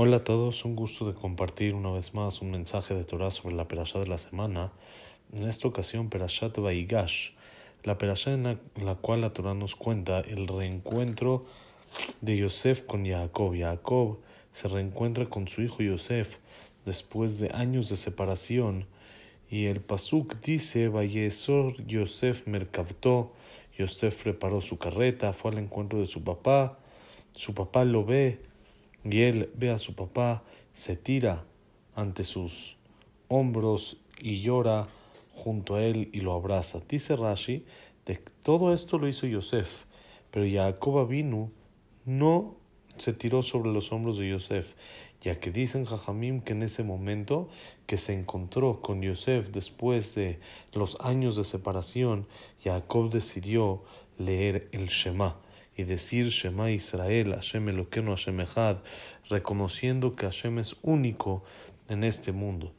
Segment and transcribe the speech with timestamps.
[0.00, 3.56] Hola a todos, un gusto de compartir una vez más un mensaje de Torah sobre
[3.56, 4.70] la perashá de la semana.
[5.32, 7.30] En esta ocasión, Perashat Vaigash,
[7.82, 11.46] la perashá en la, cual la Torah nos cuenta el reencuentro
[12.20, 13.56] de Yosef con Jacob.
[13.58, 14.18] Jacob
[14.52, 16.36] se reencuentra con su hijo Yosef
[16.84, 18.86] después de años de separación.
[19.50, 23.32] Y el Pasuk dice: Vayesor Yosef Merkavto.
[23.76, 26.78] Yosef preparó su carreta, fue al encuentro de su papá.
[27.34, 28.46] Su papá lo ve
[29.04, 30.42] y él ve a su papá,
[30.72, 31.44] se tira
[31.94, 32.76] ante sus
[33.28, 34.86] hombros y llora
[35.34, 36.82] junto a él y lo abraza.
[36.88, 37.64] Dice Rashi,
[38.06, 39.84] de todo esto lo hizo Yosef,
[40.30, 41.50] pero Jacob vino
[42.04, 42.56] no
[42.96, 44.74] se tiró sobre los hombros de Yosef,
[45.20, 47.48] ya que dicen Jajamim que en ese momento
[47.86, 50.40] que se encontró con Yosef después de
[50.72, 52.26] los años de separación,
[52.62, 53.82] Jacob decidió
[54.16, 55.36] leer el Shema
[55.78, 58.78] y decir Shema Israel, Hashem Eloqueno, Hashem Echad,
[59.30, 61.44] reconociendo que Hashem es único
[61.88, 62.72] en este mundo.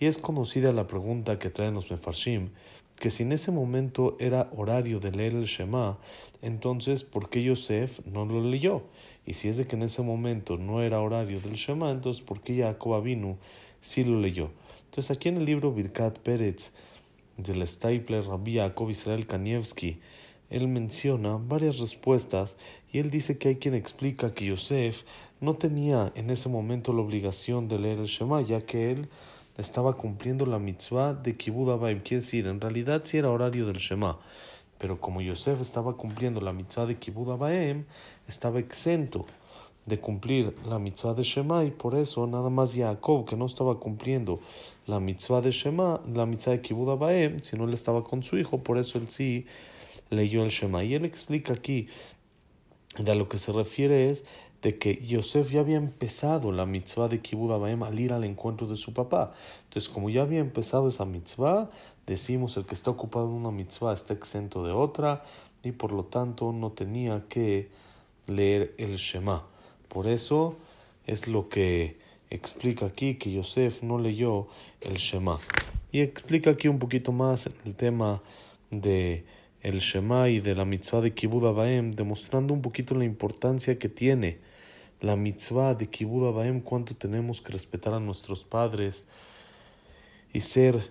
[0.00, 2.50] Y es conocida la pregunta que traen los Mefarshim,
[2.98, 5.98] que si en ese momento era horario de leer el Shema,
[6.42, 8.82] entonces ¿por qué Yosef no lo leyó?
[9.24, 12.40] Y si es de que en ese momento no era horario del Shema, entonces ¿por
[12.40, 13.38] qué Jacob Avinu
[13.80, 14.50] sí lo leyó?
[14.86, 16.72] Entonces aquí en el libro Birkat Peretz
[17.36, 20.00] del Stapler Rabbi Jacob Israel Kanievski,
[20.52, 22.56] él menciona varias respuestas
[22.92, 25.04] y él dice que hay quien explica que Yosef
[25.40, 29.08] no tenía en ese momento la obligación de leer el Shema, ya que él
[29.56, 32.00] estaba cumpliendo la mitzvah de Kibbud Abaim.
[32.00, 34.18] Quiere decir, en realidad sí era horario del Shema,
[34.76, 37.86] pero como Yosef estaba cumpliendo la mitzvah de Kibbud Abaim,
[38.28, 39.24] estaba exento
[39.86, 43.80] de cumplir la mitzvah de Shema y por eso nada más Jacob, que no estaba
[43.80, 44.38] cumpliendo
[44.86, 48.62] la mitzvah de Shema, la mitzvah de Kibbud Abaim, sino él estaba con su hijo,
[48.62, 49.46] por eso él sí
[50.10, 50.84] leyó el Shema.
[50.84, 51.88] Y él explica aquí,
[52.98, 54.24] de a lo que se refiere es
[54.62, 58.66] de que Yosef ya había empezado la mitzvah de Kibbud Abaim al ir al encuentro
[58.68, 59.34] de su papá.
[59.64, 61.70] Entonces, como ya había empezado esa mitzvah,
[62.06, 65.24] decimos el que está ocupado en una mitzvah está exento de otra
[65.64, 67.70] y por lo tanto no tenía que
[68.26, 69.44] leer el Shema.
[69.88, 70.56] Por eso
[71.06, 71.98] es lo que
[72.30, 74.46] explica aquí que Yosef no leyó
[74.80, 75.38] el Shema.
[75.90, 78.22] Y explica aquí un poquito más el tema
[78.70, 79.24] de
[79.62, 83.88] el Shema y de la mitzvah de Kibbud Abaem, demostrando un poquito la importancia que
[83.88, 84.38] tiene
[85.00, 89.06] la mitzvah de Kibbud Abaem, cuánto tenemos que respetar a nuestros padres
[90.32, 90.90] y ser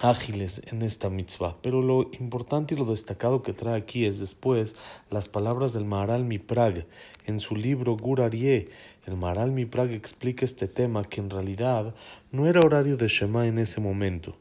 [0.00, 1.56] ágiles en esta mitzvah.
[1.60, 4.76] Pero lo importante y lo destacado que trae aquí es después
[5.10, 6.86] las palabras del Maharal Miprag
[7.26, 8.68] en su libro Gur Aryeh.
[9.04, 11.94] El Maharal Miprag explica este tema que en realidad
[12.30, 14.36] no era horario de Shema en ese momento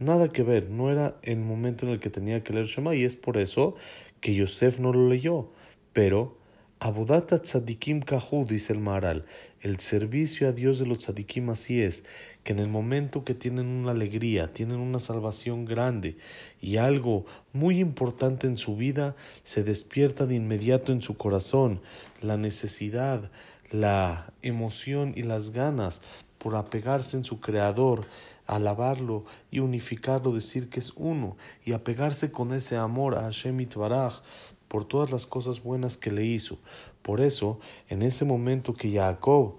[0.00, 3.04] Nada que ver, no era el momento en el que tenía que leer Shema y
[3.04, 3.74] es por eso
[4.22, 5.50] que Yosef no lo leyó.
[5.92, 6.38] Pero
[6.78, 9.26] Abodata Tzadikim Kahu, dice el Maharal,
[9.60, 12.04] el servicio a Dios de los Tzadikim así es,
[12.44, 16.16] que en el momento que tienen una alegría, tienen una salvación grande
[16.62, 21.82] y algo muy importante en su vida, se despierta de inmediato en su corazón
[22.22, 23.30] la necesidad,
[23.70, 26.00] la emoción y las ganas
[26.38, 28.06] por apegarse en su Creador,
[28.50, 34.22] alabarlo y unificarlo, decir que es uno y apegarse con ese amor a Hashem Itbaraj
[34.66, 36.58] por todas las cosas buenas que le hizo.
[37.02, 39.56] Por eso, en ese momento que Jacob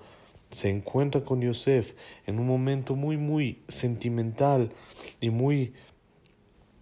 [0.50, 1.94] se encuentra con Yosef,
[2.26, 4.74] en un momento muy, muy sentimental
[5.22, 5.74] y muy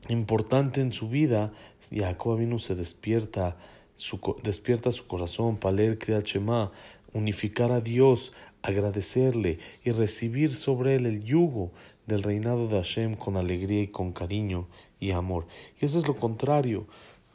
[0.07, 1.53] importante en su vida,
[1.91, 3.55] Jacob vino se despierta,
[3.95, 6.71] su, despierta su corazón para leer Kriyat Shema,
[7.13, 11.71] unificar a Dios, agradecerle y recibir sobre él el yugo
[12.09, 14.67] del reinado de Hashem con alegría y con cariño
[14.99, 15.47] y amor.
[15.79, 16.85] Y eso es lo contrario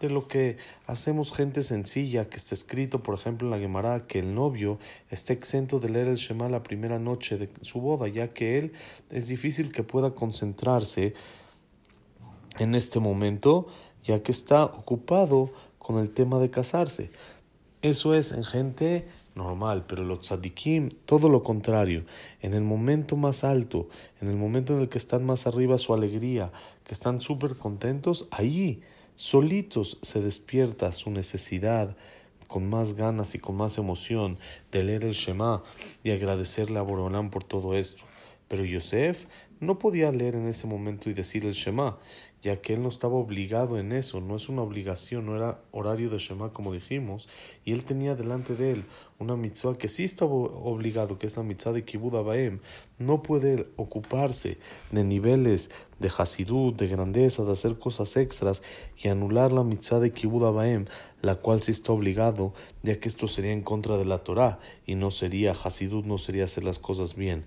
[0.01, 4.19] de lo que hacemos gente sencilla, que está escrito, por ejemplo, en la Gemara, que
[4.19, 4.79] el novio
[5.11, 8.73] está exento de leer el Shema la primera noche de su boda, ya que él
[9.11, 11.15] es difícil que pueda concentrarse
[12.59, 13.67] en este momento,
[14.03, 17.11] ya que está ocupado con el tema de casarse.
[17.81, 22.04] Eso es en gente normal, pero los tzadikim, todo lo contrario,
[22.41, 23.89] en el momento más alto,
[24.21, 26.53] en el momento en el que están más arriba su alegría,
[26.84, 28.83] que están súper contentos, ahí
[29.16, 31.97] solitos se despierta su necesidad
[32.47, 34.39] con más ganas y con más emoción
[34.71, 35.63] de leer el Shema
[36.03, 38.04] y agradecerle a Borolán por todo esto.
[38.48, 39.27] Pero Yosef
[39.60, 41.98] no podía leer en ese momento y decir el Shema,
[42.45, 46.11] ya que él no estaba obligado en eso, no es una obligación, no era horario
[46.11, 47.27] de Shema como dijimos,
[47.65, 48.85] y él tenía delante de él
[49.19, 52.61] una mitzvah que sí estaba obligado, que es la mitzvah de Kibud Abaem,
[52.99, 54.59] no puede ocuparse
[54.91, 58.63] de niveles de Hasidut, de grandeza, de hacer cosas extras
[59.03, 60.85] y anular la mitzvah de Kibud Abaem,
[61.23, 62.53] la cual sí está obligado,
[62.83, 66.45] ya que esto sería en contra de la Torah y no sería Hasidut, no sería
[66.45, 67.47] hacer las cosas bien.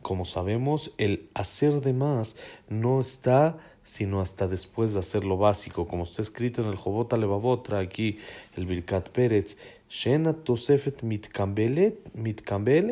[0.00, 2.36] Como sabemos, el hacer de más
[2.68, 7.12] no está sino hasta después de hacer lo básico, como está escrito en el Jobot
[7.12, 8.18] Alevabotra, aquí
[8.56, 9.56] el Birkat Pérez,
[9.88, 11.98] Shena Tosefet mitkambel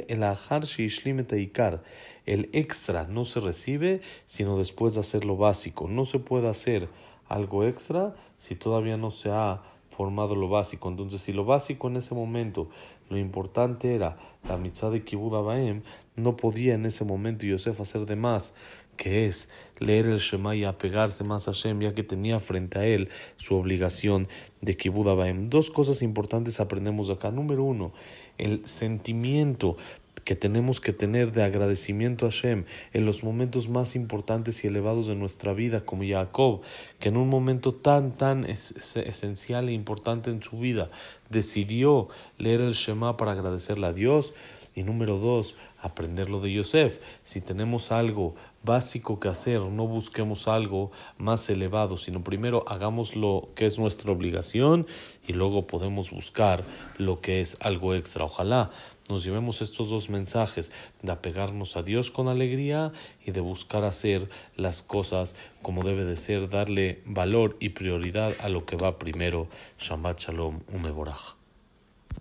[0.07, 1.83] el Ahar.
[2.25, 5.89] El extra no se recibe sino después de hacer lo básico.
[5.89, 6.89] No se puede hacer
[7.29, 10.89] algo extra si todavía no se ha formado lo básico.
[10.89, 12.69] Entonces, si lo básico en ese momento,
[13.11, 14.17] lo importante era
[14.49, 15.83] la mitzvah de Kibud Abaem,
[16.17, 18.55] no podía en ese momento Yosef hacer de más
[18.97, 19.49] que es
[19.79, 23.57] leer el Shema y apegarse más a Hashem, ya que tenía frente a él su
[23.57, 24.29] obligación
[24.61, 25.49] de Kibud Abaem.
[25.49, 27.31] Dos cosas importantes aprendemos acá.
[27.31, 27.93] Número uno,
[28.39, 29.77] el sentimiento
[30.25, 35.07] que tenemos que tener de agradecimiento a Hashem en los momentos más importantes y elevados
[35.07, 36.61] de nuestra vida, como Jacob,
[37.01, 40.91] que en un momento tan, tan esencial e importante en su vida
[41.29, 44.33] decidió leer el Shema para agradecerle a Dios.
[44.75, 47.01] Y número dos, aprender lo de Yosef.
[47.23, 53.51] Si tenemos algo básico que hacer, no busquemos algo más elevado, sino primero hagamos lo
[53.55, 54.87] que es nuestra obligación
[55.27, 56.65] y luego podemos buscar
[56.97, 58.25] lo que es algo extra.
[58.25, 58.71] Ojalá
[59.11, 60.73] nos llevemos estos dos mensajes
[61.03, 62.93] de apegarnos a Dios con alegría
[63.27, 68.49] y de buscar hacer las cosas como debe de ser, darle valor y prioridad a
[68.49, 69.49] lo que va primero.
[69.79, 71.42] Shabbat Shalom Umeborach.